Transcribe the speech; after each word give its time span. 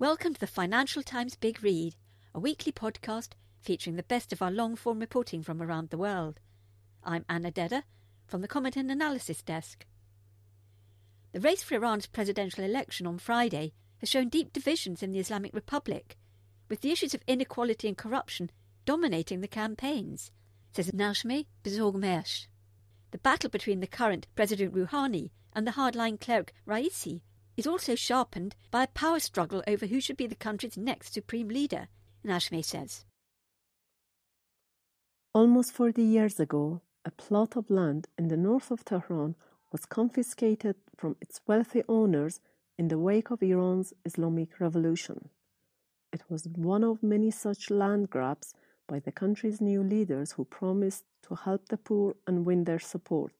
Welcome 0.00 0.34
to 0.34 0.40
the 0.40 0.48
Financial 0.48 1.04
Times 1.04 1.36
Big 1.36 1.62
Read, 1.62 1.94
a 2.34 2.40
weekly 2.40 2.72
podcast 2.72 3.28
featuring 3.60 3.94
the 3.94 4.02
best 4.02 4.32
of 4.32 4.42
our 4.42 4.50
long 4.50 4.74
form 4.74 4.98
reporting 4.98 5.40
from 5.40 5.62
around 5.62 5.90
the 5.90 5.96
world. 5.96 6.40
I'm 7.04 7.24
Anna 7.28 7.52
Dedder 7.52 7.84
from 8.26 8.40
the 8.40 8.48
Comment 8.48 8.76
and 8.76 8.90
Analysis 8.90 9.40
Desk. 9.40 9.86
The 11.30 11.38
race 11.38 11.62
for 11.62 11.76
Iran's 11.76 12.06
presidential 12.06 12.64
election 12.64 13.06
on 13.06 13.18
Friday 13.18 13.72
has 13.98 14.08
shown 14.08 14.30
deep 14.30 14.52
divisions 14.52 15.00
in 15.00 15.12
the 15.12 15.20
Islamic 15.20 15.54
Republic, 15.54 16.18
with 16.68 16.80
the 16.80 16.90
issues 16.90 17.14
of 17.14 17.22
inequality 17.28 17.86
and 17.86 17.96
corruption 17.96 18.50
dominating 18.84 19.42
the 19.42 19.48
campaigns, 19.48 20.32
says 20.72 20.90
Najmeh 20.90 21.46
Bozorgmehr. 21.62 22.48
The 23.12 23.18
battle 23.18 23.48
between 23.48 23.78
the 23.78 23.86
current 23.86 24.26
President 24.34 24.74
Rouhani 24.74 25.30
and 25.52 25.64
the 25.64 25.72
hardline 25.72 26.20
cleric 26.20 26.52
Raisi 26.66 27.20
is 27.56 27.66
also 27.66 27.94
sharpened 27.94 28.54
by 28.70 28.84
a 28.84 28.88
power 28.88 29.20
struggle 29.20 29.62
over 29.66 29.86
who 29.86 30.00
should 30.00 30.16
be 30.16 30.26
the 30.26 30.34
country's 30.34 30.76
next 30.76 31.12
supreme 31.14 31.48
leader, 31.48 31.88
Najmeh 32.24 32.64
says. 32.64 33.04
Almost 35.32 35.72
40 35.72 36.02
years 36.02 36.38
ago, 36.38 36.80
a 37.04 37.10
plot 37.10 37.56
of 37.56 37.70
land 37.70 38.06
in 38.16 38.28
the 38.28 38.36
north 38.36 38.70
of 38.70 38.84
Tehran 38.84 39.34
was 39.72 39.84
confiscated 39.84 40.76
from 40.96 41.16
its 41.20 41.40
wealthy 41.46 41.82
owners 41.88 42.40
in 42.78 42.88
the 42.88 42.98
wake 42.98 43.30
of 43.30 43.42
Iran's 43.42 43.92
Islamic 44.04 44.60
Revolution. 44.60 45.28
It 46.12 46.22
was 46.28 46.46
one 46.46 46.84
of 46.84 47.02
many 47.02 47.30
such 47.30 47.70
land 47.70 48.10
grabs 48.10 48.54
by 48.86 49.00
the 49.00 49.12
country's 49.12 49.60
new 49.60 49.82
leaders 49.82 50.32
who 50.32 50.44
promised 50.44 51.04
to 51.22 51.34
help 51.34 51.68
the 51.68 51.76
poor 51.76 52.14
and 52.26 52.44
win 52.44 52.64
their 52.64 52.78
support. 52.78 53.32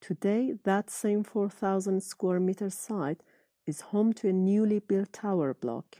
Today, 0.00 0.54
that 0.64 0.90
same 0.90 1.24
4,000 1.24 2.02
square 2.02 2.40
meter 2.40 2.70
site 2.70 3.22
is 3.66 3.80
home 3.80 4.12
to 4.14 4.28
a 4.28 4.32
newly 4.32 4.78
built 4.78 5.12
tower 5.12 5.54
block. 5.54 5.98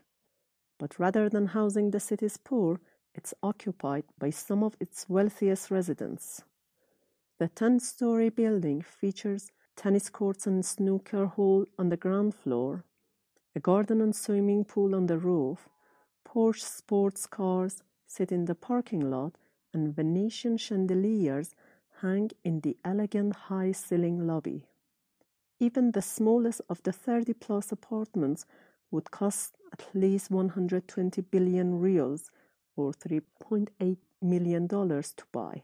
But 0.79 0.99
rather 0.99 1.29
than 1.29 1.49
housing 1.49 1.91
the 1.91 2.01
city's 2.01 2.37
poor, 2.37 2.81
it's 3.15 3.35
occupied 3.43 4.05
by 4.19 4.31
some 4.31 4.63
of 4.63 4.77
its 4.81 5.09
wealthiest 5.09 5.71
residents. 5.71 6.43
The 7.39 7.49
10 7.49 7.81
story 7.81 8.29
building 8.29 8.83
features 8.83 9.51
tennis 9.77 10.09
courts 10.09 10.47
and 10.47 10.65
snooker 10.65 11.27
hall 11.27 11.67
on 11.79 11.89
the 11.89 11.97
ground 11.97 12.35
floor, 12.35 12.85
a 13.55 13.61
garden 13.61 14.01
and 14.01 14.15
swimming 14.15 14.65
pool 14.65 14.95
on 14.95 15.07
the 15.07 15.19
roof, 15.19 15.69
Porsche 16.25 16.63
sports 16.63 17.27
cars 17.27 17.83
sit 18.07 18.33
in 18.33 18.45
the 18.45 18.55
parking 18.55 19.11
lot, 19.11 19.35
and 19.73 19.95
Venetian 19.95 20.57
chandeliers 20.57 21.55
hang 22.01 22.31
in 22.45 22.61
the 22.61 22.77
elegant 22.85 23.35
high 23.35 23.73
ceiling 23.73 24.27
lobby. 24.27 24.65
Even 25.61 25.93
the 25.93 26.03
smallest 26.03 26.61
of 26.69 26.83
the 26.83 26.93
30 26.93 27.35
plus 27.35 27.73
apartments 27.73 28.47
would 28.91 29.11
cost 29.11 29.57
at 29.73 29.85
least 29.95 30.31
120 30.31 31.21
billion 31.23 31.81
rials 31.81 32.31
or 32.77 32.93
$3.8 32.93 33.97
million 34.23 34.69
to 34.69 35.25
buy. 35.33 35.63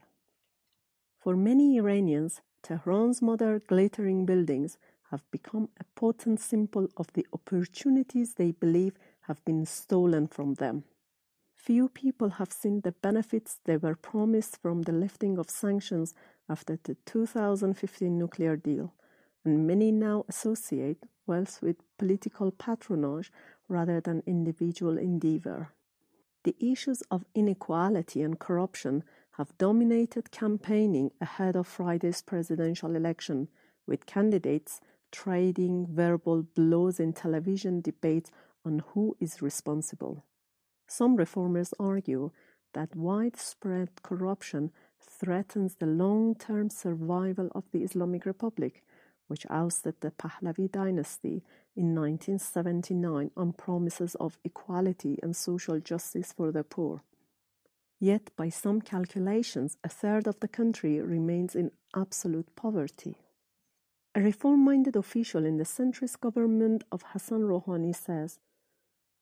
For 1.19 1.35
many 1.35 1.77
Iranians, 1.77 2.41
Tehran's 2.61 3.21
modern 3.21 3.61
glittering 3.67 4.25
buildings 4.25 4.77
have 5.11 5.23
become 5.31 5.69
a 5.79 5.83
potent 5.95 6.39
symbol 6.39 6.87
of 6.97 7.13
the 7.13 7.25
opportunities 7.31 8.33
they 8.33 8.51
believe 8.51 8.93
have 9.21 9.43
been 9.45 9.65
stolen 9.65 10.27
from 10.27 10.55
them. 10.55 10.83
Few 11.65 11.89
people 11.89 12.29
have 12.29 12.53
seen 12.53 12.81
the 12.81 12.91
benefits 12.91 13.57
they 13.65 13.77
were 13.77 13.95
promised 13.95 14.61
from 14.61 14.83
the 14.83 14.91
lifting 14.91 15.39
of 15.39 15.49
sanctions 15.49 16.13
after 16.47 16.77
the 16.83 16.93
2015 17.07 18.15
nuclear 18.15 18.55
deal, 18.55 18.93
and 19.43 19.65
many 19.65 19.91
now 19.91 20.25
associate 20.29 21.05
wealth 21.25 21.63
with 21.63 21.77
political 21.97 22.51
patronage 22.51 23.31
rather 23.67 23.99
than 23.99 24.21
individual 24.27 24.99
endeavor. 24.99 25.71
The 26.43 26.55
issues 26.59 27.01
of 27.09 27.25
inequality 27.33 28.21
and 28.21 28.37
corruption 28.37 29.03
have 29.37 29.57
dominated 29.57 30.29
campaigning 30.29 31.13
ahead 31.19 31.55
of 31.55 31.65
Friday's 31.65 32.21
presidential 32.21 32.95
election, 32.95 33.47
with 33.87 34.05
candidates 34.05 34.81
trading 35.11 35.87
verbal 35.89 36.43
blows 36.43 36.99
in 36.99 37.13
television 37.13 37.81
debates 37.81 38.29
on 38.63 38.83
who 38.89 39.17
is 39.19 39.41
responsible. 39.41 40.23
Some 40.87 41.15
reformers 41.15 41.73
argue 41.79 42.31
that 42.73 42.95
widespread 42.95 44.03
corruption 44.03 44.71
threatens 44.99 45.75
the 45.75 45.85
long 45.85 46.35
term 46.35 46.69
survival 46.69 47.49
of 47.55 47.63
the 47.71 47.83
Islamic 47.83 48.25
Republic, 48.25 48.83
which 49.27 49.45
ousted 49.49 49.95
the 50.01 50.11
Pahlavi 50.11 50.71
dynasty 50.71 51.43
in 51.75 51.95
1979 51.95 53.31
on 53.35 53.53
promises 53.53 54.15
of 54.15 54.37
equality 54.43 55.17
and 55.23 55.35
social 55.35 55.79
justice 55.79 56.33
for 56.33 56.51
the 56.51 56.63
poor. 56.63 57.01
Yet, 57.99 58.31
by 58.35 58.49
some 58.49 58.81
calculations, 58.81 59.77
a 59.83 59.89
third 59.89 60.27
of 60.27 60.39
the 60.41 60.47
country 60.47 60.99
remains 60.99 61.55
in 61.55 61.71
absolute 61.95 62.55
poverty. 62.55 63.15
A 64.13 64.21
reform 64.21 64.63
minded 64.63 64.95
official 64.95 65.45
in 65.45 65.57
the 65.57 65.63
centrist 65.63 66.19
government 66.19 66.83
of 66.91 67.03
Hassan 67.13 67.41
Rouhani 67.41 67.95
says 67.95 68.39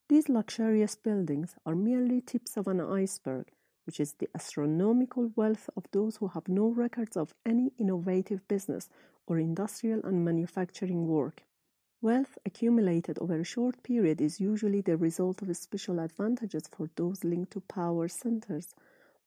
these 0.09 0.27
luxurious 0.27 0.95
buildings 0.95 1.55
are 1.65 1.75
merely 1.75 2.19
tips 2.19 2.57
of 2.57 2.67
an 2.67 2.81
iceberg, 2.81 3.47
which 3.85 3.99
is 3.99 4.13
the 4.13 4.29
astronomical 4.35 5.31
wealth 5.35 5.69
of 5.77 5.85
those 5.91 6.17
who 6.17 6.27
have 6.27 6.47
no 6.49 6.67
records 6.67 7.15
of 7.15 7.33
any 7.45 7.71
innovative 7.77 8.45
business 8.47 8.89
or 9.25 9.39
industrial 9.39 10.01
and 10.03 10.25
manufacturing 10.25 11.07
work. 11.07 11.43
Wealth 12.01 12.37
accumulated 12.45 13.17
over 13.19 13.39
a 13.39 13.45
short 13.45 13.81
period 13.81 14.19
is 14.19 14.41
usually 14.41 14.81
the 14.81 14.97
result 14.97 15.41
of 15.41 15.55
special 15.55 15.99
advantages 15.99 16.63
for 16.69 16.89
those 16.97 17.23
linked 17.23 17.53
to 17.53 17.61
power 17.61 18.09
centers 18.09 18.75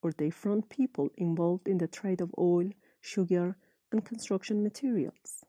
or 0.02 0.12
they 0.12 0.28
front 0.28 0.68
people 0.68 1.08
involved 1.16 1.66
in 1.66 1.78
the 1.78 1.88
trade 1.88 2.20
of 2.20 2.34
oil, 2.36 2.68
sugar, 3.00 3.56
and 3.90 4.04
construction 4.04 4.62
materials. 4.62 5.45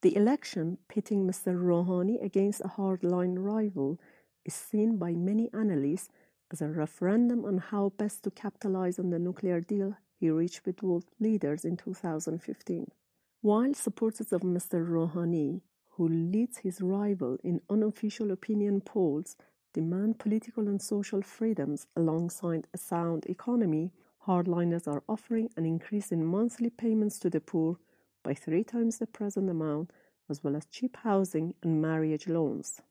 The 0.00 0.14
election 0.14 0.78
pitting 0.86 1.26
Mr. 1.26 1.60
Rouhani 1.60 2.22
against 2.22 2.60
a 2.60 2.68
hardline 2.68 3.34
rival 3.36 3.98
is 4.44 4.54
seen 4.54 4.96
by 4.96 5.14
many 5.14 5.50
analysts 5.52 6.08
as 6.52 6.62
a 6.62 6.68
referendum 6.68 7.44
on 7.44 7.58
how 7.58 7.88
best 7.98 8.22
to 8.22 8.30
capitalize 8.30 9.00
on 9.00 9.10
the 9.10 9.18
nuclear 9.18 9.60
deal 9.60 9.96
he 10.20 10.30
reached 10.30 10.64
with 10.64 10.84
world 10.84 11.06
leaders 11.18 11.64
in 11.64 11.76
2015. 11.76 12.92
While 13.40 13.74
supporters 13.74 14.32
of 14.32 14.42
Mr. 14.42 14.86
Rouhani, 14.86 15.62
who 15.88 16.06
leads 16.08 16.58
his 16.58 16.80
rival 16.80 17.36
in 17.42 17.60
unofficial 17.68 18.30
opinion 18.30 18.80
polls, 18.80 19.34
demand 19.74 20.20
political 20.20 20.68
and 20.68 20.80
social 20.80 21.22
freedoms 21.22 21.88
alongside 21.96 22.68
a 22.72 22.78
sound 22.78 23.26
economy, 23.26 23.90
hardliners 24.28 24.86
are 24.86 25.02
offering 25.08 25.50
an 25.56 25.66
increase 25.66 26.12
in 26.12 26.24
monthly 26.24 26.70
payments 26.70 27.18
to 27.18 27.28
the 27.28 27.40
poor 27.40 27.78
by 28.22 28.34
three 28.34 28.64
times 28.64 28.98
the 28.98 29.06
present 29.06 29.48
amount, 29.50 29.90
as 30.28 30.42
well 30.44 30.56
as 30.56 30.66
cheap 30.66 30.96
housing 30.98 31.54
and 31.62 31.80
marriage 31.80 32.28
loans. 32.28 32.82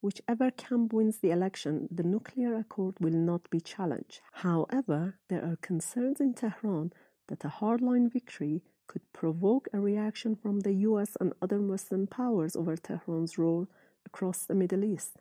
Whichever 0.00 0.50
camp 0.52 0.92
wins 0.92 1.18
the 1.18 1.32
election, 1.32 1.88
the 1.90 2.04
nuclear 2.04 2.54
accord 2.54 2.94
will 3.00 3.18
not 3.18 3.50
be 3.50 3.60
challenged. 3.60 4.20
However, 4.32 5.18
there 5.28 5.44
are 5.44 5.56
concerns 5.56 6.20
in 6.20 6.34
Tehran 6.34 6.92
that 7.26 7.44
a 7.44 7.48
hardline 7.48 8.10
victory 8.12 8.62
could 8.86 9.12
provoke 9.12 9.68
a 9.72 9.80
reaction 9.80 10.36
from 10.36 10.60
the 10.60 10.72
US 10.88 11.16
and 11.20 11.32
other 11.42 11.60
Western 11.60 12.06
powers 12.06 12.54
over 12.54 12.76
Tehran's 12.76 13.38
role 13.38 13.66
across 14.06 14.44
the 14.44 14.54
Middle 14.54 14.84
East. 14.84 15.18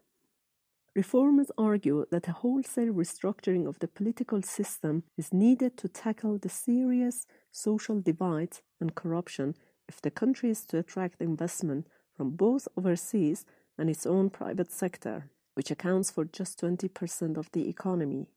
Reformers 0.96 1.52
argue 1.58 2.06
that 2.10 2.28
a 2.28 2.32
wholesale 2.32 2.94
restructuring 2.94 3.68
of 3.68 3.78
the 3.80 3.88
political 3.88 4.42
system 4.42 5.04
is 5.16 5.32
needed 5.32 5.78
to 5.78 5.88
tackle 5.88 6.40
the 6.40 6.50
serious 6.50 7.28
social 7.58 8.00
divides 8.00 8.62
and 8.80 8.94
corruption 8.94 9.56
if 9.90 10.00
the 10.02 10.12
country 10.12 10.50
is 10.52 10.64
to 10.66 10.78
attract 10.78 11.22
investment 11.22 11.88
from 12.16 12.32
both 12.32 12.68
overseas 12.78 13.46
and 13.78 13.90
its 13.90 14.06
own 14.06 14.30
private 14.30 14.72
sector, 14.72 15.30
which 15.56 15.72
accounts 15.72 16.12
for 16.12 16.26
just 16.26 16.62
20% 16.62 17.36
of 17.38 17.52
the 17.54 17.68
economy. 17.68 18.28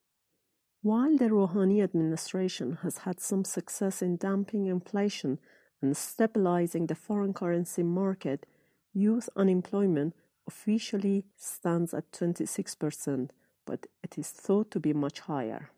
While 0.82 1.18
the 1.18 1.28
Rouhani 1.28 1.82
administration 1.82 2.78
has 2.82 2.98
had 2.98 3.20
some 3.20 3.44
success 3.44 4.00
in 4.00 4.16
damping 4.16 4.66
inflation 4.66 5.38
and 5.82 5.94
stabilizing 5.94 6.86
the 6.86 6.94
foreign 6.94 7.34
currency 7.34 7.82
market, 7.82 8.46
youth 8.94 9.28
unemployment 9.36 10.14
officially 10.46 11.26
stands 11.36 11.92
at 11.92 12.10
26%, 12.12 13.30
but 13.66 13.86
it 14.02 14.16
is 14.16 14.30
thought 14.30 14.70
to 14.70 14.80
be 14.80 14.94
much 14.94 15.20
higher. 15.20 15.70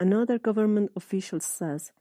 Another 0.00 0.38
government 0.38 0.90
official 0.96 1.40
says 1.40 1.92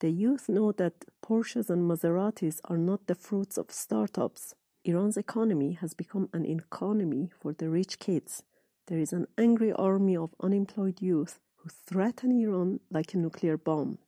the 0.00 0.10
youth 0.10 0.48
know 0.48 0.72
that 0.72 1.04
Porsches 1.22 1.70
and 1.70 1.90
Maseratis 1.90 2.60
are 2.64 2.78
not 2.78 3.06
the 3.06 3.14
fruits 3.14 3.58
of 3.58 3.70
startups. 3.70 4.54
Iran's 4.84 5.16
economy 5.16 5.72
has 5.72 5.92
become 5.92 6.28
an 6.32 6.46
economy 6.46 7.30
for 7.40 7.52
the 7.52 7.68
rich 7.68 7.98
kids. 7.98 8.42
There 8.86 8.98
is 8.98 9.12
an 9.12 9.26
angry 9.36 9.72
army 9.72 10.16
of 10.16 10.34
unemployed 10.40 11.02
youth 11.02 11.40
who 11.56 11.68
threaten 11.68 12.30
Iran 12.40 12.80
like 12.90 13.12
a 13.12 13.18
nuclear 13.18 13.56
bomb. 13.56 13.98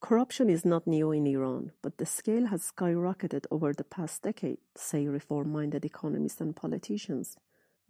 Corruption 0.00 0.48
is 0.48 0.64
not 0.64 0.86
new 0.86 1.10
in 1.12 1.26
Iran, 1.26 1.72
but 1.82 1.98
the 1.98 2.06
scale 2.06 2.46
has 2.46 2.70
skyrocketed 2.70 3.44
over 3.50 3.72
the 3.72 3.84
past 3.84 4.22
decade, 4.22 4.58
say 4.74 5.06
reform 5.06 5.52
minded 5.52 5.84
economists 5.84 6.40
and 6.40 6.56
politicians. 6.56 7.36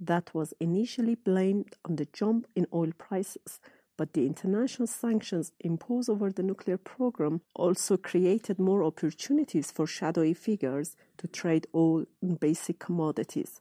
That 0.01 0.35
was 0.35 0.53
initially 0.61 1.15
blamed 1.15 1.77
on 1.85 1.97
the 1.97 2.07
jump 2.12 2.47
in 2.55 2.67
oil 2.73 2.93
prices, 2.99 3.61
but 3.97 4.13
the 4.13 4.27
international 4.27 4.87
sanctions 4.87 5.53
imposed 5.61 6.11
over 6.11 6.31
the 6.31 6.43
nuclear 6.43 6.77
program 6.77 7.41
also 7.55 7.97
created 7.97 8.59
more 8.59 8.83
opportunities 8.85 9.71
for 9.71 9.87
shadowy 9.87 10.35
figures 10.35 10.97
to 11.19 11.27
trade 11.27 11.67
oil 11.75 12.05
and 12.21 12.39
basic 12.39 12.79
commodities. 12.79 13.61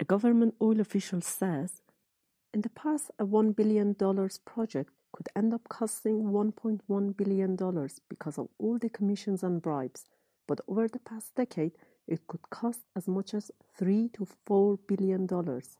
A 0.00 0.04
government 0.04 0.54
oil 0.60 0.80
official 0.80 1.20
says 1.20 1.82
in 2.54 2.60
the 2.60 2.68
past, 2.68 3.10
a 3.18 3.24
$1 3.24 3.56
billion 3.56 3.94
project 4.44 4.90
could 5.12 5.28
end 5.34 5.54
up 5.54 5.68
costing 5.68 6.24
$1.1 6.24 7.16
billion 7.16 7.88
because 8.08 8.38
of 8.38 8.48
all 8.58 8.78
the 8.78 8.90
commissions 8.90 9.42
and 9.42 9.62
bribes, 9.62 10.04
but 10.46 10.60
over 10.68 10.86
the 10.86 10.98
past 10.98 11.34
decade, 11.34 11.72
it 12.06 12.26
could 12.26 12.50
cost 12.50 12.80
as 12.94 13.08
much 13.08 13.32
as 13.32 13.50
3 13.78 14.10
to 14.10 14.26
4 14.44 14.78
billion 14.86 15.26
dollars. 15.26 15.76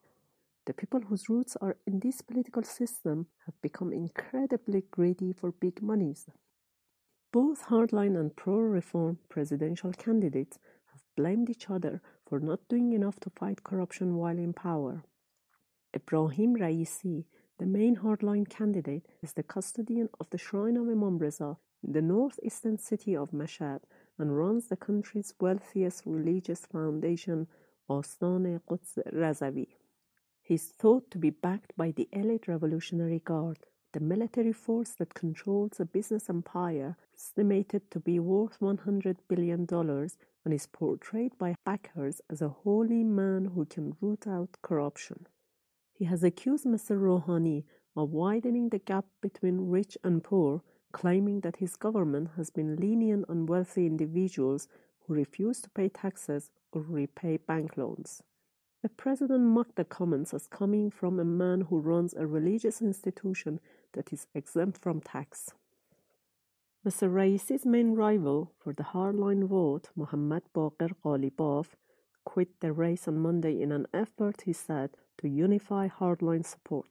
The 0.64 0.74
people 0.74 1.00
whose 1.00 1.28
roots 1.28 1.56
are 1.60 1.76
in 1.86 1.98
this 1.98 2.20
political 2.20 2.62
system 2.62 3.26
have 3.46 3.60
become 3.62 3.92
incredibly 3.92 4.84
greedy 4.90 5.32
for 5.32 5.50
big 5.50 5.82
monies. 5.82 6.26
Both 7.32 7.66
hardline 7.66 8.18
and 8.18 8.36
pro 8.36 8.58
reform 8.58 9.18
presidential 9.28 9.92
candidates 9.92 10.58
have 10.92 11.02
blamed 11.16 11.50
each 11.50 11.68
other 11.68 12.00
for 12.26 12.38
not 12.38 12.68
doing 12.68 12.92
enough 12.92 13.18
to 13.20 13.30
fight 13.30 13.64
corruption 13.64 14.16
while 14.16 14.38
in 14.38 14.52
power. 14.52 15.02
Ebrahim 15.94 16.56
Raisi, 16.56 17.24
the 17.58 17.66
main 17.66 17.96
hardline 17.96 18.48
candidate, 18.48 19.06
is 19.22 19.32
the 19.32 19.42
custodian 19.42 20.08
of 20.20 20.30
the 20.30 20.38
shrine 20.38 20.76
of 20.76 20.88
Imam 20.88 21.18
Reza 21.18 21.56
in 21.82 21.92
the 21.92 22.02
northeastern 22.02 22.78
city 22.78 23.16
of 23.16 23.32
Mashhad 23.32 23.80
and 24.18 24.36
runs 24.38 24.68
the 24.68 24.76
country's 24.76 25.34
wealthiest 25.40 26.02
religious 26.06 26.66
foundation, 26.66 27.48
Astan 27.90 28.60
Quds 28.64 28.98
Razavi. 29.12 29.81
He 30.42 30.54
is 30.54 30.68
thought 30.68 31.10
to 31.12 31.18
be 31.18 31.30
backed 31.30 31.72
by 31.76 31.92
the 31.92 32.08
elite 32.12 32.48
Revolutionary 32.48 33.20
Guard, 33.20 33.60
the 33.92 34.00
military 34.00 34.52
force 34.52 34.90
that 34.94 35.14
controls 35.14 35.78
a 35.78 35.84
business 35.84 36.28
empire 36.28 36.96
estimated 37.14 37.90
to 37.90 38.00
be 38.00 38.18
worth 38.18 38.58
$100 38.58 39.16
billion 39.28 39.66
and 39.70 40.52
is 40.52 40.66
portrayed 40.66 41.38
by 41.38 41.54
backers 41.64 42.20
as 42.28 42.42
a 42.42 42.48
holy 42.48 43.04
man 43.04 43.52
who 43.54 43.64
can 43.64 43.96
root 44.00 44.26
out 44.26 44.56
corruption. 44.62 45.26
He 45.92 46.06
has 46.06 46.24
accused 46.24 46.64
Mr. 46.64 46.98
Rouhani 46.98 47.64
of 47.96 48.10
widening 48.10 48.70
the 48.70 48.78
gap 48.80 49.04
between 49.20 49.70
rich 49.70 49.96
and 50.02 50.24
poor, 50.24 50.62
claiming 50.90 51.40
that 51.40 51.56
his 51.56 51.76
government 51.76 52.30
has 52.36 52.50
been 52.50 52.76
lenient 52.76 53.26
on 53.28 53.46
wealthy 53.46 53.86
individuals 53.86 54.66
who 55.06 55.14
refuse 55.14 55.60
to 55.60 55.70
pay 55.70 55.88
taxes 55.88 56.50
or 56.72 56.82
repay 56.82 57.36
bank 57.36 57.76
loans. 57.76 58.22
The 58.82 58.88
president 58.88 59.44
mocked 59.44 59.76
the 59.76 59.84
comments 59.84 60.34
as 60.34 60.48
coming 60.48 60.90
from 60.90 61.20
a 61.20 61.24
man 61.24 61.60
who 61.62 61.78
runs 61.78 62.14
a 62.14 62.26
religious 62.26 62.82
institution 62.82 63.60
that 63.92 64.12
is 64.12 64.26
exempt 64.34 64.76
from 64.78 65.00
tax. 65.00 65.52
Mr. 66.84 67.12
Raisi's 67.12 67.64
main 67.64 67.94
rival 67.94 68.50
for 68.58 68.72
the 68.72 68.82
hardline 68.82 69.46
vote, 69.46 69.90
Mohammad 69.94 70.42
Baqir 70.52 70.90
Ghalibaf, 71.04 71.66
quit 72.24 72.58
the 72.58 72.72
race 72.72 73.06
on 73.06 73.20
Monday 73.20 73.62
in 73.62 73.70
an 73.70 73.86
effort, 73.94 74.42
he 74.46 74.52
said, 74.52 74.90
to 75.18 75.28
unify 75.28 75.86
hardline 75.86 76.44
support. 76.44 76.88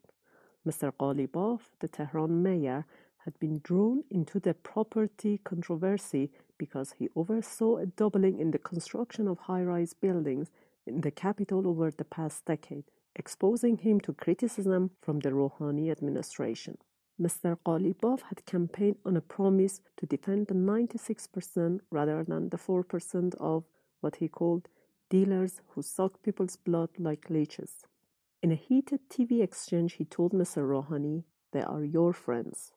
Mr. 0.66 0.94
Ghalibaf, 0.98 1.60
the 1.82 1.90
Tehran 1.90 2.42
mayor, 2.42 2.86
had 3.26 3.38
been 3.40 3.60
drawn 3.64 4.06
into 4.10 4.40
the 4.40 4.54
property 4.54 5.42
controversy 5.44 6.32
because 6.58 6.94
he 6.94 7.10
oversaw 7.18 7.76
a 7.76 7.86
doubling 7.86 8.40
in 8.40 8.52
the 8.52 8.60
construction 8.60 9.28
of 9.28 9.40
high 9.40 9.62
rise 9.62 9.94
buildings 9.94 10.52
in 10.86 11.02
the 11.02 11.12
capital 11.12 11.68
over 11.68 11.92
the 11.92 12.06
past 12.06 12.46
decade, 12.46 12.86
exposing 13.16 13.78
him 13.78 14.00
to 14.02 14.14
criticism 14.14 14.92
from 15.02 15.20
the 15.20 15.30
Rouhani 15.30 15.92
administration. 15.92 16.78
Mr. 17.20 17.58
Ghalibaf 17.66 18.22
had 18.30 18.46
campaigned 18.46 18.98
on 19.06 19.16
a 19.16 19.22
promise 19.22 19.82
to 19.98 20.06
defend 20.06 20.48
the 20.48 20.54
96% 20.54 21.82
rather 21.92 22.24
than 22.24 22.50
the 22.50 22.58
4% 22.58 23.36
of 23.36 23.64
what 24.00 24.16
he 24.16 24.28
called 24.28 24.68
dealers 25.10 25.62
who 25.70 25.82
suck 25.82 26.22
people's 26.24 26.56
blood 26.56 26.90
like 26.98 27.30
leeches. 27.30 27.86
In 28.42 28.52
a 28.52 28.56
heated 28.56 29.02
TV 29.10 29.44
exchange, 29.44 29.94
he 29.94 30.06
told 30.06 30.32
Mr. 30.32 30.64
Rouhani, 30.68 31.24
They 31.52 31.62
are 31.62 31.84
your 31.84 32.14
friends 32.14 32.74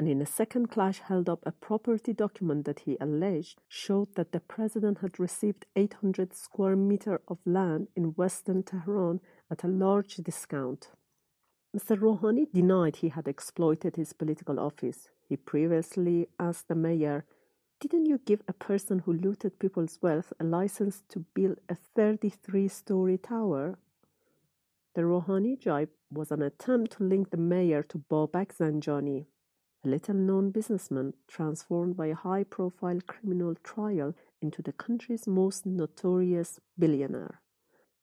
and 0.00 0.08
in 0.08 0.22
a 0.22 0.26
second 0.26 0.70
clash 0.70 0.98
held 1.00 1.28
up 1.28 1.42
a 1.44 1.52
property 1.52 2.14
document 2.14 2.64
that 2.64 2.80
he 2.80 2.96
alleged 3.02 3.60
showed 3.68 4.14
that 4.14 4.32
the 4.32 4.40
president 4.40 5.00
had 5.02 5.20
received 5.20 5.66
800 5.76 6.32
square 6.32 6.74
meter 6.74 7.20
of 7.28 7.36
land 7.44 7.88
in 7.94 8.14
western 8.14 8.62
Tehran 8.62 9.20
at 9.50 9.62
a 9.62 9.68
large 9.68 10.16
discount. 10.16 10.88
Mr. 11.76 11.98
Rouhani 11.98 12.50
denied 12.50 12.96
he 12.96 13.10
had 13.10 13.28
exploited 13.28 13.96
his 13.96 14.14
political 14.14 14.58
office. 14.58 15.10
He 15.28 15.36
previously 15.36 16.28
asked 16.38 16.68
the 16.68 16.74
mayor, 16.74 17.26
Didn't 17.78 18.06
you 18.06 18.16
give 18.24 18.40
a 18.48 18.54
person 18.54 19.00
who 19.00 19.12
looted 19.12 19.58
people's 19.58 19.98
wealth 20.00 20.32
a 20.40 20.44
license 20.44 21.02
to 21.10 21.26
build 21.34 21.58
a 21.68 21.74
33 21.74 22.68
story 22.68 23.18
tower? 23.18 23.76
The 24.94 25.02
Rouhani 25.02 25.60
jibe 25.60 25.90
was 26.10 26.32
an 26.32 26.40
attempt 26.40 26.92
to 26.92 27.04
link 27.04 27.28
the 27.28 27.36
mayor 27.36 27.82
to 27.82 27.98
Babak 27.98 28.56
Zanjani, 28.56 29.26
a 29.84 29.88
little 29.88 30.14
known 30.14 30.50
businessman 30.50 31.14
transformed 31.26 31.96
by 31.96 32.06
a 32.06 32.14
high 32.14 32.44
profile 32.44 32.98
criminal 33.06 33.54
trial 33.62 34.14
into 34.42 34.60
the 34.62 34.72
country's 34.72 35.26
most 35.26 35.64
notorious 35.64 36.60
billionaire. 36.78 37.40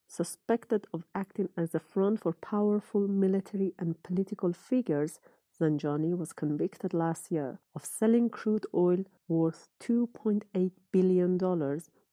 Suspected 0.07 0.87
of 0.93 1.05
acting 1.13 1.49
as 1.57 1.75
a 1.75 1.79
front 1.79 2.21
for 2.21 2.33
powerful 2.33 3.07
military 3.07 3.73
and 3.77 4.01
political 4.03 4.53
figures, 4.53 5.19
Zanjani 5.59 6.17
was 6.17 6.33
convicted 6.33 6.93
last 6.93 7.31
year 7.31 7.59
of 7.75 7.85
selling 7.85 8.29
crude 8.29 8.65
oil 8.73 9.03
worth 9.27 9.67
$2.8 9.81 10.71
billion 10.91 11.37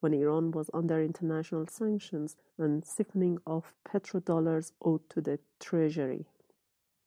when 0.00 0.14
Iran 0.14 0.50
was 0.50 0.70
under 0.74 1.02
international 1.02 1.66
sanctions 1.68 2.36
and 2.58 2.82
siphoning 2.82 3.38
off 3.46 3.72
petrodollars 3.88 4.72
owed 4.82 5.08
to 5.10 5.20
the 5.20 5.38
treasury. 5.60 6.26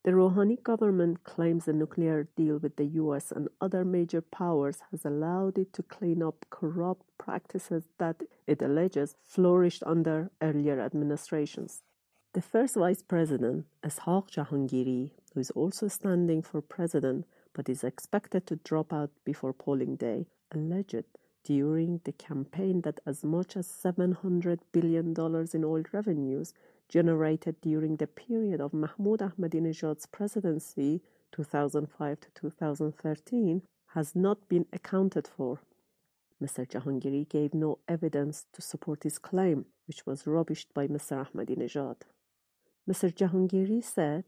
The 0.04 0.12
Rouhani 0.12 0.62
government 0.64 1.24
claims 1.24 1.66
the 1.66 1.74
nuclear 1.74 2.28
deal 2.36 2.58
with 2.60 2.78
the 2.78 2.86
US 3.02 3.32
and 3.32 3.50
other 3.60 3.84
major 3.84 4.22
powers 4.22 4.82
has 4.92 5.04
allowed 5.04 5.58
it 5.58 5.74
to 5.74 5.84
clean 5.84 6.24
up 6.24 6.46
corrupt 6.50 7.06
practices 7.18 7.90
that 7.98 8.24
it 8.46 8.62
alleges 8.62 9.16
flourished 9.26 9.84
under 9.86 10.32
earlier 10.42 10.80
administrations. 10.80 11.84
The 12.34 12.42
first 12.42 12.76
vice 12.76 13.02
president, 13.02 13.66
Ishaq 13.84 14.30
Jahangiri, 14.30 15.12
who 15.34 15.40
is 15.40 15.52
also 15.52 15.88
standing 15.88 16.42
for 16.42 16.62
president 16.62 17.26
but 17.54 17.68
is 17.68 17.84
expected 17.84 18.46
to 18.46 18.58
drop 18.58 18.94
out 18.94 19.10
before 19.26 19.52
polling 19.52 19.96
day, 19.96 20.28
alleged 20.52 21.06
during 21.44 22.00
the 22.04 22.12
campaign 22.12 22.82
that 22.82 23.00
as 23.06 23.24
much 23.24 23.58
as 23.58 23.68
$700 23.68 24.60
billion 24.72 25.08
in 25.54 25.64
oil 25.64 25.84
revenues 25.92 26.54
generated 26.90 27.56
during 27.62 27.98
the 27.98 28.08
period 28.08 28.62
of 28.62 28.74
Mahmoud 28.74 29.20
Ahmadinejad's 29.20 30.06
presidency 30.06 31.02
2005 31.32 32.20
to 32.22 32.28
2013 32.34 33.62
has 33.94 34.16
not 34.16 34.48
been 34.48 34.66
accounted 34.72 35.28
for. 35.28 35.60
Mr. 36.42 36.68
Jahangiri 36.68 37.28
gave 37.28 37.54
no 37.54 37.80
evidence 37.88 38.46
to 38.54 38.62
support 38.62 39.04
his 39.04 39.18
claim, 39.18 39.66
which 39.88 40.06
was 40.06 40.24
rubbished 40.24 40.68
by 40.74 40.88
Mr. 40.88 41.26
Ahmadinejad. 41.26 41.98
Mr. 42.90 43.12
Jahangiri 43.12 43.84
said, 43.84 44.26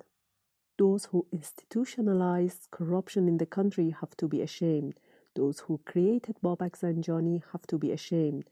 Those 0.77 1.05
who 1.05 1.27
institutionalized 1.31 2.67
corruption 2.71 3.27
in 3.27 3.37
the 3.37 3.45
country 3.45 3.95
have 4.01 4.17
to 4.17 4.27
be 4.27 4.41
ashamed. 4.41 4.99
Those 5.35 5.59
who 5.61 5.79
created 5.85 6.37
Babak 6.43 6.77
Zanjani 6.79 7.43
have 7.51 7.65
to 7.67 7.77
be 7.77 7.91
ashamed. 7.91 8.49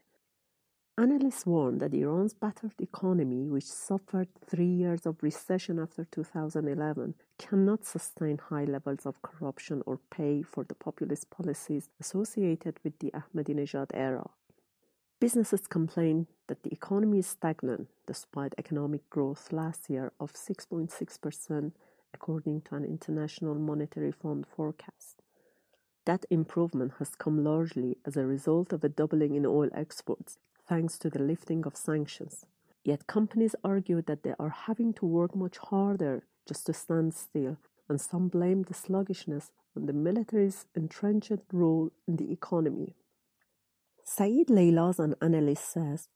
Analysts 0.98 1.46
warn 1.46 1.78
that 1.78 1.94
Iran's 1.94 2.34
battered 2.34 2.74
economy, 2.80 3.46
which 3.48 3.66
suffered 3.66 4.26
three 4.44 4.66
years 4.66 5.06
of 5.06 5.22
recession 5.22 5.78
after 5.78 6.04
2011, 6.04 7.14
cannot 7.38 7.84
sustain 7.84 8.36
high 8.36 8.64
levels 8.64 9.06
of 9.06 9.22
corruption 9.22 9.80
or 9.86 10.00
pay 10.10 10.42
for 10.42 10.64
the 10.64 10.74
populist 10.74 11.30
policies 11.30 11.88
associated 12.00 12.80
with 12.82 12.98
the 12.98 13.12
Ahmadinejad 13.12 13.92
era. 13.94 14.28
Businesses 15.20 15.68
complain 15.68 16.26
that 16.48 16.64
the 16.64 16.72
economy 16.72 17.20
is 17.20 17.28
stagnant 17.28 17.86
despite 18.04 18.56
economic 18.58 19.08
growth 19.08 19.52
last 19.52 19.88
year 19.88 20.10
of 20.18 20.32
6.6%, 20.32 21.72
according 22.12 22.60
to 22.62 22.74
an 22.74 22.84
International 22.84 23.54
Monetary 23.54 24.10
Fund 24.10 24.48
forecast. 24.48 25.22
That 26.06 26.24
improvement 26.28 26.94
has 26.98 27.14
come 27.14 27.44
largely 27.44 27.98
as 28.04 28.16
a 28.16 28.26
result 28.26 28.72
of 28.72 28.82
a 28.82 28.88
doubling 28.88 29.36
in 29.36 29.46
oil 29.46 29.68
exports 29.72 30.38
thanks 30.68 30.98
to 30.98 31.10
the 31.10 31.18
lifting 31.18 31.64
of 31.66 31.76
sanctions. 31.76 32.44
Yet 32.84 33.06
companies 33.06 33.54
argue 33.64 34.02
that 34.02 34.22
they 34.22 34.34
are 34.38 34.54
having 34.66 34.92
to 34.94 35.06
work 35.06 35.34
much 35.34 35.58
harder 35.58 36.24
just 36.46 36.66
to 36.66 36.72
stand 36.72 37.14
still, 37.14 37.56
and 37.88 38.00
some 38.00 38.28
blame 38.28 38.62
the 38.62 38.74
sluggishness 38.74 39.50
on 39.76 39.86
the 39.86 39.92
military's 39.92 40.66
entrenched 40.74 41.42
role 41.52 41.90
in 42.06 42.16
the 42.16 42.32
economy. 42.32 42.94
Saeed 44.04 44.48
Leilaz, 44.48 44.98
an 44.98 45.14
analyst, 45.20 45.70
says 45.70 46.08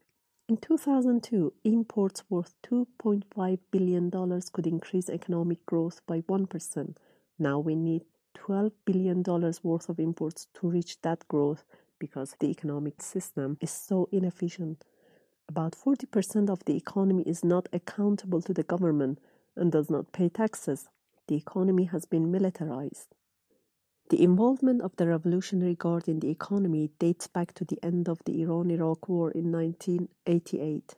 in 0.48 0.56
2002, 0.56 1.52
imports 1.64 2.24
worth 2.28 2.54
$2.5 2.64 3.58
billion 3.70 4.10
could 4.52 4.66
increase 4.66 5.08
economic 5.08 5.64
growth 5.64 6.00
by 6.06 6.20
1%. 6.22 6.96
Now 7.38 7.58
we 7.58 7.74
need 7.74 8.02
$12 8.36 8.72
billion 8.84 9.22
worth 9.62 9.88
of 9.88 10.00
imports 10.00 10.48
to 10.54 10.68
reach 10.68 11.00
that 11.02 11.26
growth 11.28 11.64
because 12.02 12.34
the 12.40 12.50
economic 12.50 13.00
system 13.00 13.56
is 13.60 13.70
so 13.70 14.08
inefficient. 14.10 14.84
About 15.48 15.76
40% 15.76 16.50
of 16.50 16.64
the 16.64 16.76
economy 16.76 17.22
is 17.22 17.44
not 17.44 17.68
accountable 17.72 18.42
to 18.42 18.52
the 18.52 18.64
government 18.64 19.20
and 19.54 19.70
does 19.70 19.88
not 19.88 20.10
pay 20.10 20.28
taxes. 20.28 20.88
The 21.28 21.36
economy 21.36 21.84
has 21.84 22.04
been 22.04 22.32
militarized. 22.32 23.14
The 24.10 24.20
involvement 24.20 24.82
of 24.82 24.96
the 24.96 25.06
Revolutionary 25.06 25.76
Guard 25.76 26.08
in 26.08 26.18
the 26.18 26.30
economy 26.30 26.90
dates 26.98 27.28
back 27.28 27.54
to 27.54 27.64
the 27.64 27.78
end 27.84 28.08
of 28.08 28.18
the 28.24 28.42
Iran 28.42 28.72
Iraq 28.72 29.08
War 29.08 29.30
in 29.30 29.52
1988. 29.52 30.96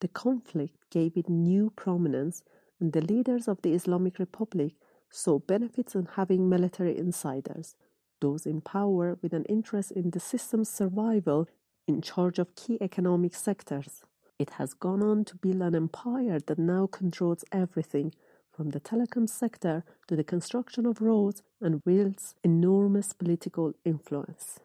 The 0.00 0.08
conflict 0.08 0.76
gave 0.90 1.16
it 1.16 1.30
new 1.30 1.70
prominence, 1.70 2.42
and 2.78 2.92
the 2.92 3.00
leaders 3.00 3.48
of 3.48 3.62
the 3.62 3.72
Islamic 3.72 4.18
Republic 4.18 4.74
saw 5.08 5.38
benefits 5.38 5.94
in 5.94 6.04
having 6.16 6.50
military 6.50 6.98
insiders, 6.98 7.76
those 8.24 8.46
in 8.46 8.60
power 8.62 9.06
with 9.22 9.34
an 9.34 9.44
interest 9.56 9.90
in 10.00 10.06
the 10.10 10.24
system's 10.32 10.70
survival, 10.70 11.40
in 11.86 12.00
charge 12.00 12.38
of 12.38 12.56
key 12.56 12.76
economic 12.80 13.34
sectors. 13.34 13.92
It 14.38 14.50
has 14.58 14.72
gone 14.86 15.02
on 15.02 15.24
to 15.26 15.36
build 15.36 15.62
an 15.62 15.74
empire 15.74 16.38
that 16.46 16.58
now 16.58 16.84
controls 17.00 17.44
everything 17.52 18.08
from 18.54 18.70
the 18.70 18.80
telecom 18.80 19.28
sector 19.28 19.84
to 20.08 20.16
the 20.16 20.30
construction 20.34 20.86
of 20.86 21.02
roads 21.02 21.42
and 21.60 21.82
wields 21.84 22.34
enormous 22.42 23.12
political 23.12 23.74
influence. 23.84 24.58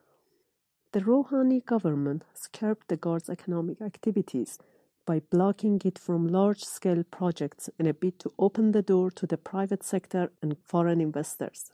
The 0.94 1.01
Rouhani 1.01 1.60
government 1.74 2.24
curbed 2.54 2.86
the 2.88 2.98
Guard's 2.98 3.30
economic 3.30 3.82
activities 3.82 4.58
by 5.06 5.20
blocking 5.20 5.82
it 5.84 6.00
from 6.00 6.28
large 6.28 6.63
scale 6.63 7.04
projects 7.18 7.70
in 7.80 7.88
a 7.88 7.94
bid 7.94 8.20
to 8.20 8.32
open 8.39 8.72
the 8.72 8.82
door 8.94 9.12
to 9.12 9.28
the 9.28 9.38
private 9.51 9.84
sector 9.84 10.32
and 10.42 10.56
foreign 10.72 11.01
investors. 11.01 11.72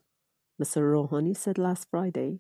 Mr. 0.62 0.82
Rouhani 0.82 1.36
said 1.36 1.58
last 1.58 1.90
Friday 1.90 2.40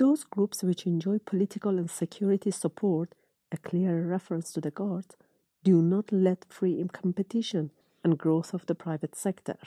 those 0.00 0.24
groups 0.24 0.62
which 0.62 0.86
enjoy 0.86 1.18
political 1.18 1.76
and 1.76 1.90
security 1.90 2.50
support, 2.50 3.14
a 3.52 3.58
clear 3.58 4.02
reference 4.06 4.50
to 4.54 4.60
the 4.62 4.70
Guard, 4.70 5.04
do 5.62 5.82
not 5.82 6.10
let 6.10 6.46
free 6.48 6.82
competition 6.90 7.70
and 8.02 8.16
growth 8.16 8.54
of 8.54 8.64
the 8.64 8.74
private 8.74 9.14
sector. 9.14 9.58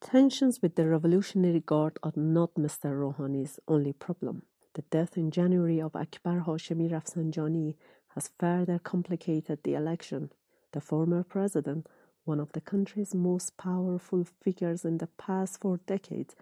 Tensions 0.00 0.62
with 0.62 0.76
the 0.76 0.86
Revolutionary 0.86 1.58
Guard 1.58 1.98
are 2.04 2.12
not 2.14 2.54
Mr. 2.54 2.92
Rouhani's 2.92 3.58
only 3.66 3.92
problem. 3.92 4.42
The 4.74 4.82
death 4.82 5.16
in 5.16 5.32
January 5.32 5.80
of 5.80 5.96
Akbar 5.96 6.44
Hashemi 6.46 6.88
Rafsanjani 6.88 7.74
has 8.14 8.30
further 8.38 8.78
complicated 8.78 9.58
the 9.64 9.74
election. 9.74 10.30
The 10.70 10.80
former 10.80 11.24
president, 11.24 11.88
one 12.24 12.38
of 12.38 12.52
the 12.52 12.60
country's 12.60 13.12
most 13.12 13.56
powerful 13.56 14.24
figures 14.40 14.84
in 14.84 14.98
the 14.98 15.08
past 15.08 15.60
four 15.60 15.78
decades, 15.78 16.36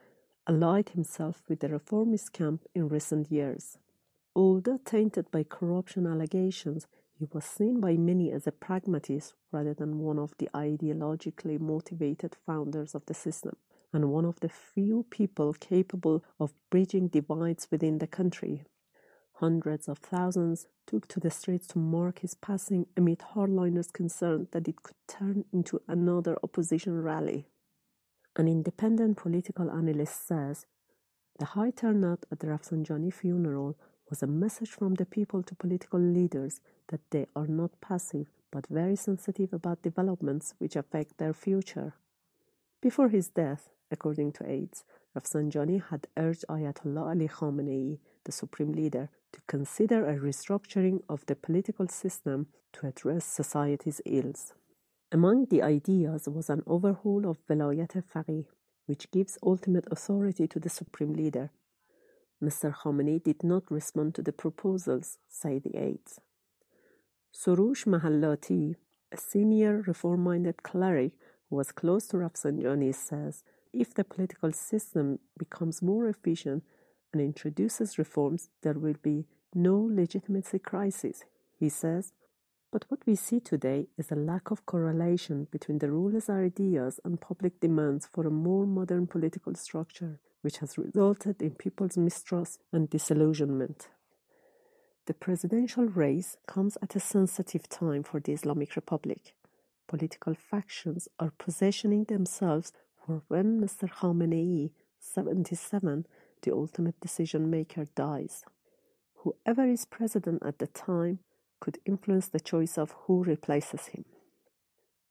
allied 0.46 0.90
himself 0.90 1.42
with 1.48 1.60
the 1.60 1.68
reformist 1.68 2.32
camp 2.32 2.62
in 2.74 2.88
recent 2.88 3.30
years. 3.30 3.78
Although 4.34 4.78
tainted 4.84 5.30
by 5.30 5.44
corruption 5.44 6.06
allegations, 6.06 6.86
he 7.18 7.26
was 7.32 7.44
seen 7.44 7.80
by 7.80 7.96
many 7.96 8.32
as 8.32 8.46
a 8.46 8.52
pragmatist 8.52 9.34
rather 9.52 9.74
than 9.74 9.98
one 9.98 10.18
of 10.18 10.32
the 10.38 10.48
ideologically 10.54 11.60
motivated 11.60 12.36
founders 12.46 12.94
of 12.94 13.04
the 13.06 13.14
system, 13.14 13.56
and 13.92 14.10
one 14.10 14.24
of 14.24 14.40
the 14.40 14.48
few 14.48 15.04
people 15.10 15.52
capable 15.52 16.24
of 16.38 16.54
bridging 16.70 17.08
divides 17.08 17.68
within 17.70 17.98
the 17.98 18.06
country. 18.06 18.64
Hundreds 19.34 19.88
of 19.88 19.98
thousands 19.98 20.66
took 20.86 21.08
to 21.08 21.20
the 21.20 21.30
streets 21.30 21.66
to 21.66 21.78
mark 21.78 22.20
his 22.20 22.34
passing 22.34 22.86
amid 22.96 23.18
hardliners' 23.34 23.92
concern 23.92 24.48
that 24.52 24.68
it 24.68 24.82
could 24.82 24.96
turn 25.08 25.44
into 25.52 25.80
another 25.88 26.36
opposition 26.42 27.02
rally. 27.02 27.46
An 28.36 28.46
independent 28.46 29.16
political 29.16 29.70
analyst 29.70 30.26
says 30.26 30.66
the 31.38 31.46
high 31.46 31.70
turnout 31.70 32.24
at 32.30 32.38
Rafsanjani 32.40 33.12
funeral 33.12 33.76
was 34.08 34.22
a 34.22 34.26
message 34.26 34.70
from 34.70 34.94
the 34.94 35.06
people 35.06 35.42
to 35.42 35.54
political 35.54 35.98
leaders 35.98 36.60
that 36.88 37.00
they 37.10 37.26
are 37.34 37.46
not 37.46 37.80
passive 37.80 38.26
but 38.52 38.66
very 38.68 38.96
sensitive 38.96 39.52
about 39.52 39.82
developments 39.82 40.54
which 40.58 40.76
affect 40.76 41.18
their 41.18 41.32
future. 41.32 41.94
Before 42.80 43.08
his 43.08 43.28
death, 43.28 43.68
according 43.90 44.32
to 44.32 44.48
aides, 44.48 44.84
Rafsanjani 45.16 45.82
had 45.90 46.06
urged 46.16 46.44
Ayatollah 46.48 47.10
Ali 47.10 47.28
Khamenei, 47.28 47.98
the 48.24 48.32
supreme 48.32 48.72
leader, 48.72 49.08
to 49.32 49.40
consider 49.46 50.06
a 50.08 50.16
restructuring 50.18 51.02
of 51.08 51.26
the 51.26 51.36
political 51.36 51.88
system 51.88 52.46
to 52.72 52.86
address 52.86 53.24
society's 53.24 54.00
ills. 54.04 54.54
Among 55.12 55.46
the 55.46 55.62
ideas 55.62 56.28
was 56.28 56.48
an 56.48 56.62
overhaul 56.68 57.28
of 57.28 57.44
Velayat 57.48 58.02
Faqih, 58.14 58.46
which 58.86 59.10
gives 59.10 59.38
ultimate 59.42 59.86
authority 59.90 60.46
to 60.46 60.60
the 60.60 60.68
supreme 60.68 61.14
leader. 61.14 61.50
Mr. 62.42 62.72
Khamenei 62.72 63.22
did 63.22 63.42
not 63.42 63.70
respond 63.70 64.14
to 64.14 64.22
the 64.22 64.32
proposals, 64.32 65.18
say 65.28 65.58
the 65.58 65.76
aides. 65.76 66.20
Soroush 67.34 67.86
Mahallati, 67.86 68.76
a 69.12 69.16
senior 69.16 69.82
reform-minded 69.86 70.62
cleric 70.62 71.12
who 71.48 71.56
was 71.56 71.72
close 71.72 72.06
to 72.08 72.16
Rafsanjani, 72.18 72.94
says 72.94 73.42
if 73.72 73.92
the 73.92 74.04
political 74.04 74.52
system 74.52 75.18
becomes 75.36 75.82
more 75.82 76.08
efficient 76.08 76.62
and 77.12 77.20
introduces 77.20 77.98
reforms, 77.98 78.48
there 78.62 78.74
will 78.74 78.96
be 79.02 79.26
no 79.54 79.76
legitimacy 79.76 80.60
crisis. 80.60 81.24
He 81.58 81.68
says, 81.68 82.12
but 82.72 82.84
what 82.88 83.00
we 83.06 83.16
see 83.16 83.40
today 83.40 83.86
is 83.98 84.12
a 84.12 84.16
lack 84.16 84.50
of 84.50 84.64
correlation 84.64 85.48
between 85.50 85.78
the 85.78 85.90
ruler's 85.90 86.30
ideas 86.30 87.00
and 87.04 87.20
public 87.20 87.58
demands 87.60 88.08
for 88.12 88.26
a 88.26 88.30
more 88.30 88.66
modern 88.66 89.06
political 89.06 89.54
structure, 89.54 90.20
which 90.42 90.58
has 90.58 90.78
resulted 90.78 91.42
in 91.42 91.50
people's 91.50 91.96
mistrust 91.96 92.62
and 92.72 92.88
disillusionment. 92.88 93.88
The 95.06 95.14
presidential 95.14 95.86
race 95.86 96.36
comes 96.46 96.78
at 96.80 96.94
a 96.94 97.00
sensitive 97.00 97.68
time 97.68 98.04
for 98.04 98.20
the 98.20 98.32
Islamic 98.32 98.76
Republic. 98.76 99.34
Political 99.88 100.34
factions 100.34 101.08
are 101.18 101.32
positioning 101.36 102.04
themselves 102.04 102.72
for 103.04 103.22
when 103.26 103.60
Mr. 103.60 103.90
Khamenei, 103.90 104.70
77, 105.00 106.06
the 106.42 106.52
ultimate 106.52 107.00
decision 107.00 107.50
maker, 107.50 107.86
dies. 107.96 108.44
Whoever 109.24 109.66
is 109.66 109.84
president 109.84 110.44
at 110.46 110.60
the 110.60 110.68
time 110.68 111.18
could 111.60 111.78
influence 111.84 112.28
the 112.28 112.40
choice 112.40 112.76
of 112.78 112.94
who 113.02 113.22
replaces 113.22 113.86
him. 113.86 114.04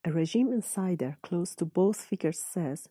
A 0.03 0.11
regime 0.11 0.51
insider 0.51 1.17
close 1.21 1.55
to 1.55 1.65
both 1.65 2.01
figures 2.01 2.39
says 2.39 2.89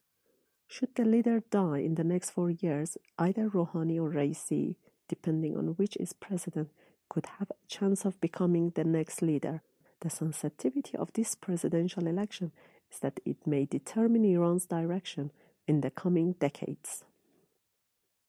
should 0.71 0.95
the 0.95 1.05
leader 1.05 1.43
die 1.51 1.79
in 1.79 1.95
the 1.95 2.05
next 2.05 2.31
four 2.31 2.51
years, 2.51 2.99
either 3.19 3.49
Rouhani 3.49 3.99
or 3.99 4.11
Raisi, 4.11 4.77
depending 5.09 5.57
on 5.57 5.69
which 5.79 5.97
is 5.97 6.13
president, 6.13 6.69
could 7.09 7.25
have 7.39 7.51
a 7.51 7.67
chance 7.67 8.05
of 8.05 8.21
becoming 8.21 8.71
the 8.75 8.85
next 8.85 9.23
leader. 9.23 9.63
The 10.01 10.11
sensitivity 10.11 10.97
of 10.97 11.13
this 11.15 11.35
presidential 11.35 12.07
election 12.07 12.53
is 12.93 13.01
that 13.01 13.19
it 13.25 13.47
may 13.47 13.65
determine 13.65 14.27
Iran's 14.27 14.67
direction 14.67 15.33
in 15.67 15.81
the 15.81 15.91
coming 15.91 16.33
decades. 16.33 17.05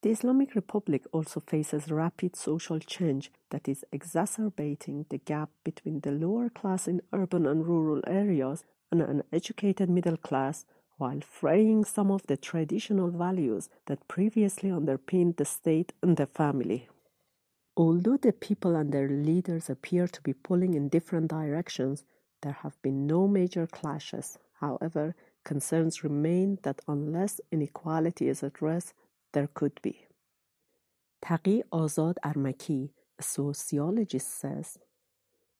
The 0.02 0.10
Islamic 0.10 0.54
Republic 0.54 1.02
also 1.12 1.40
faces 1.40 1.90
rapid 1.90 2.34
social 2.34 2.78
change 2.78 3.30
that 3.50 3.68
is 3.68 3.84
exacerbating 3.92 5.04
the 5.10 5.18
gap 5.18 5.50
between 5.62 6.00
the 6.00 6.10
lower 6.10 6.48
class 6.48 6.88
in 6.88 7.02
urban 7.12 7.46
and 7.46 7.66
rural 7.66 8.00
areas 8.06 8.64
and 8.90 9.02
an 9.02 9.22
educated 9.30 9.90
middle 9.90 10.16
class 10.16 10.64
while 10.96 11.20
fraying 11.20 11.84
some 11.84 12.10
of 12.10 12.26
the 12.28 12.38
traditional 12.38 13.10
values 13.10 13.68
that 13.86 14.08
previously 14.08 14.70
underpinned 14.70 15.36
the 15.36 15.44
state 15.44 15.92
and 16.02 16.16
the 16.16 16.26
family. 16.26 16.88
Although 17.76 18.16
the 18.16 18.32
people 18.32 18.76
and 18.76 18.92
their 18.92 19.08
leaders 19.08 19.68
appear 19.68 20.06
to 20.08 20.22
be 20.22 20.32
pulling 20.32 20.72
in 20.74 20.88
different 20.88 21.28
directions, 21.28 22.04
there 22.42 22.58
have 22.62 22.80
been 22.80 23.06
no 23.06 23.28
major 23.28 23.66
clashes. 23.66 24.38
However, 24.60 25.14
concerns 25.44 26.02
remain 26.02 26.58
that 26.62 26.80
unless 26.88 27.40
inequality 27.52 28.28
is 28.28 28.42
addressed, 28.42 28.94
there 29.32 29.48
could 29.52 29.80
be. 29.82 30.06
Taqi 31.24 31.62
Azad 31.72 32.16
Armaki, 32.24 32.90
a 33.18 33.22
sociologist, 33.22 34.40
says 34.40 34.78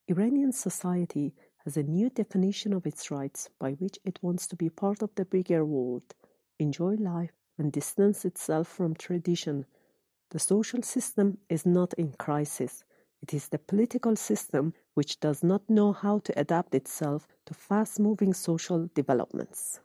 Iranian 0.09 0.53
society 0.53 1.35
has 1.65 1.77
a 1.77 1.83
new 1.83 2.09
definition 2.11 2.73
of 2.73 2.87
its 2.87 3.11
rights 3.11 3.51
by 3.59 3.73
which 3.73 3.99
it 4.05 4.19
wants 4.23 4.47
to 4.47 4.57
be 4.57 4.71
part 4.71 5.03
of 5.03 5.15
the 5.15 5.25
bigger 5.25 5.65
world, 5.65 6.15
enjoy 6.59 6.95
life, 6.95 7.33
and 7.59 7.71
distance 7.73 8.25
itself 8.25 8.67
from 8.67 8.95
tradition 8.95 9.67
the 10.31 10.39
social 10.39 10.83
system 10.83 11.39
is 11.49 11.67
not 11.67 11.93
in 11.95 12.13
crisis. 12.13 12.85
It 13.21 13.35
is 13.35 13.49
the 13.49 13.59
political 13.59 14.15
system 14.15 14.75
which 14.95 15.19
does 15.19 15.43
not 15.43 15.69
know 15.69 15.93
how 15.93 16.21
to 16.21 16.39
adapt 16.39 16.75
itself 16.75 17.27
to 17.47 17.55
fast 17.55 17.99
moving 17.99 18.33
social 18.33 18.89
developments. 18.95 19.81